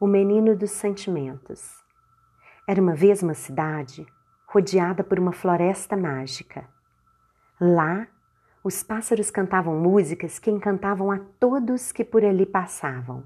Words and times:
O 0.00 0.06
menino 0.06 0.54
dos 0.54 0.70
sentimentos. 0.70 1.82
Era 2.68 2.80
uma 2.80 2.94
vez 2.94 3.20
uma 3.20 3.34
cidade 3.34 4.06
rodeada 4.46 5.02
por 5.02 5.18
uma 5.18 5.32
floresta 5.32 5.96
mágica. 5.96 6.68
Lá, 7.60 8.06
os 8.62 8.82
pássaros 8.82 9.30
cantavam 9.30 9.76
músicas 9.80 10.38
que 10.38 10.50
encantavam 10.50 11.10
a 11.10 11.18
todos 11.40 11.90
que 11.90 12.04
por 12.04 12.24
ali 12.24 12.46
passavam. 12.46 13.24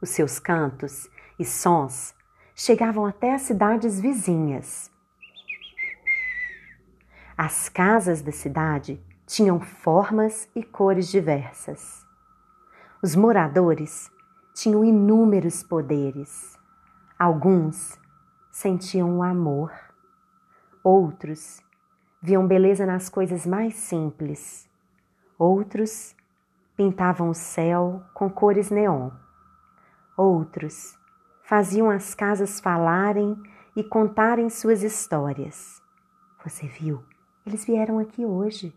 Os 0.00 0.10
seus 0.10 0.38
cantos 0.38 1.10
e 1.38 1.44
sons 1.44 2.14
chegavam 2.54 3.06
até 3.06 3.34
as 3.34 3.42
cidades 3.42 4.00
vizinhas. 4.00 4.91
As 7.36 7.68
casas 7.68 8.20
da 8.20 8.30
cidade 8.30 9.02
tinham 9.26 9.58
formas 9.58 10.48
e 10.54 10.62
cores 10.62 11.08
diversas. 11.08 12.06
Os 13.02 13.16
moradores 13.16 14.10
tinham 14.54 14.84
inúmeros 14.84 15.62
poderes. 15.62 16.58
Alguns 17.18 17.98
sentiam 18.50 19.18
o 19.18 19.22
amor, 19.22 19.72
outros 20.84 21.62
viam 22.20 22.46
beleza 22.46 22.84
nas 22.84 23.08
coisas 23.08 23.46
mais 23.46 23.74
simples, 23.74 24.68
outros 25.38 26.14
pintavam 26.76 27.30
o 27.30 27.34
céu 27.34 28.02
com 28.12 28.28
cores 28.28 28.70
neon. 28.70 29.10
Outros 30.16 30.98
faziam 31.42 31.90
as 31.90 32.14
casas 32.14 32.60
falarem 32.60 33.36
e 33.74 33.82
contarem 33.82 34.50
suas 34.50 34.82
histórias. 34.82 35.82
Você 36.44 36.66
viu? 36.66 37.02
Eles 37.46 37.64
vieram 37.64 37.98
aqui 37.98 38.24
hoje. 38.24 38.74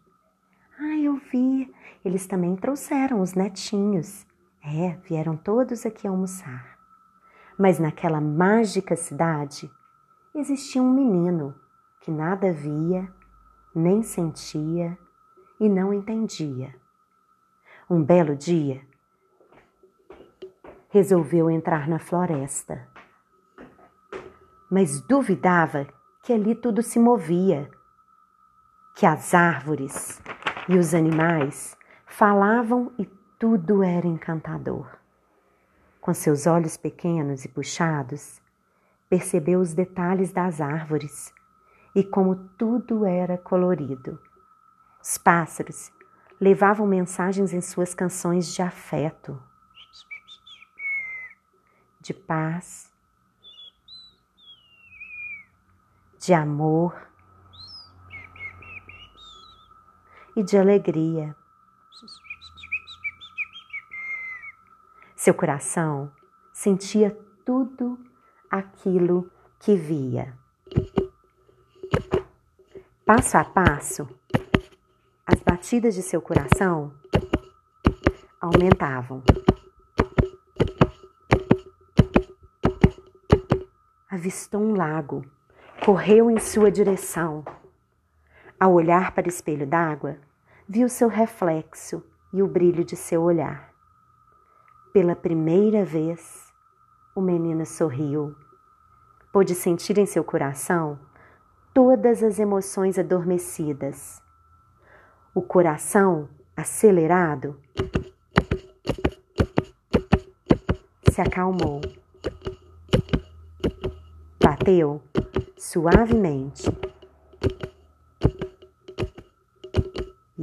Ah, 0.79 0.97
eu 0.97 1.17
vi. 1.31 1.73
Eles 2.03 2.25
também 2.27 2.55
trouxeram 2.55 3.21
os 3.21 3.33
netinhos. 3.33 4.25
É, 4.63 4.97
vieram 5.07 5.37
todos 5.37 5.85
aqui 5.85 6.07
almoçar. 6.07 6.77
Mas 7.57 7.79
naquela 7.79 8.19
mágica 8.19 8.95
cidade 8.95 9.71
existia 10.33 10.81
um 10.81 10.91
menino 10.91 11.55
que 12.01 12.11
nada 12.11 12.51
via, 12.51 13.07
nem 13.73 14.03
sentia 14.03 14.97
e 15.59 15.69
não 15.69 15.93
entendia. 15.93 16.75
Um 17.89 18.03
belo 18.03 18.35
dia, 18.35 18.81
resolveu 20.89 21.49
entrar 21.49 21.87
na 21.87 21.99
floresta. 21.99 22.87
Mas 24.69 25.01
duvidava 25.01 25.87
que 26.23 26.33
ali 26.33 26.55
tudo 26.55 26.81
se 26.81 26.99
movia, 26.99 27.69
que 28.95 29.05
as 29.05 29.33
árvores 29.33 30.21
e 30.69 30.77
os 30.77 30.93
animais 30.93 31.77
falavam 32.07 32.93
e 32.97 33.05
tudo 33.37 33.83
era 33.83 34.07
encantador. 34.07 34.87
Com 35.99 36.13
seus 36.13 36.47
olhos 36.47 36.77
pequenos 36.77 37.43
e 37.43 37.49
puxados, 37.49 38.41
percebeu 39.09 39.59
os 39.59 39.73
detalhes 39.73 40.31
das 40.31 40.61
árvores 40.61 41.33
e 41.93 42.03
como 42.03 42.35
tudo 42.57 43.05
era 43.05 43.37
colorido. 43.37 44.17
Os 45.03 45.17
pássaros 45.17 45.91
levavam 46.39 46.87
mensagens 46.87 47.53
em 47.53 47.59
suas 47.59 47.93
canções 47.93 48.53
de 48.53 48.61
afeto 48.61 49.37
de 52.05 52.13
paz, 52.13 52.93
de 56.19 56.35
amor 56.35 56.95
e 60.35 60.43
de 60.43 60.57
alegria. 60.57 61.35
Seu 65.15 65.33
coração 65.33 66.11
sentia 66.53 67.17
tudo 67.45 67.97
aquilo 68.49 69.31
que 69.59 69.75
via. 69.75 70.37
Passo 73.05 73.37
a 73.37 73.43
passo, 73.43 74.07
as 75.25 75.39
batidas 75.41 75.95
de 75.95 76.01
seu 76.01 76.21
coração 76.21 76.93
aumentavam. 78.41 79.23
avistou 84.25 84.61
um 84.61 84.75
lago, 84.75 85.23
correu 85.85 86.31
em 86.31 86.39
sua 86.39 86.71
direção. 86.71 87.43
Ao 88.59 88.73
olhar 88.73 89.11
para 89.11 89.25
o 89.25 89.29
espelho 89.29 89.67
d'água, 89.67 90.17
viu 90.67 90.87
seu 90.87 91.07
reflexo 91.07 92.03
e 92.31 92.41
o 92.41 92.47
brilho 92.47 92.83
de 92.83 92.95
seu 92.95 93.21
olhar. 93.21 93.73
Pela 94.93 95.15
primeira 95.15 95.83
vez, 95.83 96.51
o 97.15 97.21
menino 97.21 97.65
sorriu. 97.65 98.35
Pôde 99.31 99.53
sentir 99.53 99.97
em 99.97 100.05
seu 100.05 100.23
coração 100.23 100.97
todas 101.73 102.23
as 102.23 102.39
emoções 102.39 102.97
adormecidas. 102.97 104.21
O 105.33 105.41
coração 105.41 106.29
acelerado 106.55 107.59
se 111.11 111.21
acalmou 111.21 111.81
bateu 114.45 115.01
suavemente. 115.57 116.63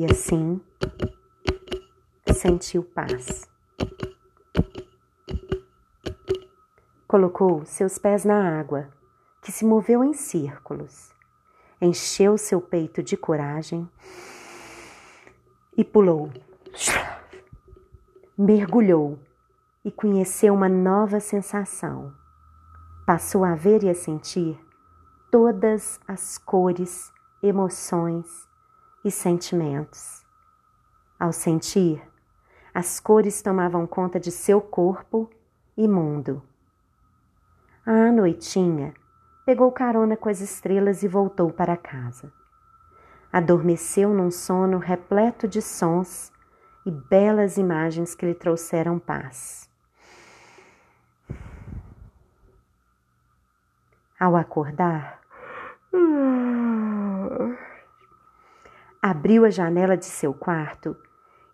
E 0.02 0.04
assim 0.04 0.60
sentiu 2.34 2.82
paz. 2.82 3.48
Colocou 7.06 7.64
seus 7.64 7.98
pés 7.98 8.24
na 8.24 8.58
água, 8.58 8.88
que 9.40 9.52
se 9.52 9.64
moveu 9.64 10.02
em 10.02 10.12
círculos. 10.12 11.12
Encheu 11.80 12.36
seu 12.36 12.60
peito 12.60 13.00
de 13.00 13.16
coragem 13.16 13.88
e 15.76 15.84
pulou. 15.84 16.32
Mergulhou 18.36 19.20
e 19.84 19.92
conheceu 19.92 20.52
uma 20.52 20.68
nova 20.68 21.20
sensação 21.20 22.12
passou 23.06 23.44
a 23.44 23.54
ver 23.54 23.84
e 23.84 23.88
a 23.88 23.94
sentir 23.94 24.58
todas 25.30 26.00
as 26.08 26.38
cores, 26.38 27.12
emoções 27.40 28.50
e 29.04 29.10
sentimentos. 29.10 30.24
Ao 31.18 31.32
sentir, 31.32 32.02
as 32.74 32.98
cores 32.98 33.42
tomavam 33.42 33.86
conta 33.86 34.18
de 34.18 34.30
seu 34.30 34.60
corpo 34.60 35.30
e 35.76 35.86
mundo. 35.86 36.42
À 37.84 38.10
noitinha, 38.12 38.94
pegou 39.44 39.70
carona 39.72 40.16
com 40.16 40.28
as 40.28 40.40
estrelas 40.40 41.02
e 41.02 41.08
voltou 41.08 41.52
para 41.52 41.76
casa. 41.76 42.32
Adormeceu 43.32 44.12
num 44.12 44.30
sono 44.30 44.78
repleto 44.78 45.48
de 45.48 45.62
sons 45.62 46.32
e 46.84 46.90
belas 46.90 47.56
imagens 47.56 48.14
que 48.14 48.26
lhe 48.26 48.34
trouxeram 48.34 48.98
paz. 48.98 49.70
Ao 54.18 54.36
acordar, 54.36 55.21
abriu 59.22 59.44
a 59.44 59.50
janela 59.50 59.96
de 59.96 60.06
seu 60.06 60.34
quarto 60.34 60.96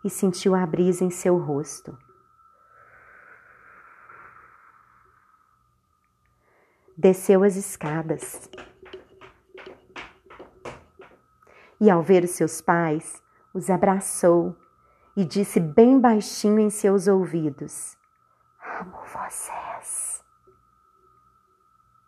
e 0.02 0.08
sentiu 0.08 0.54
a 0.54 0.64
brisa 0.64 1.04
em 1.04 1.10
seu 1.10 1.36
rosto. 1.36 1.94
Desceu 6.96 7.44
as 7.44 7.56
escadas 7.56 8.48
e, 11.78 11.90
ao 11.90 12.02
ver 12.02 12.24
os 12.24 12.30
seus 12.30 12.62
pais, 12.62 13.22
os 13.52 13.68
abraçou 13.68 14.56
e 15.14 15.22
disse 15.22 15.60
bem 15.60 16.00
baixinho 16.00 16.60
em 16.60 16.70
seus 16.70 17.06
ouvidos: 17.06 17.98
Amo 18.80 18.96
vocês. 19.04 20.24